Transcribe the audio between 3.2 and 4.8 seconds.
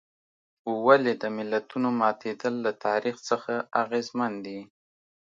څخه اغېزمن دي.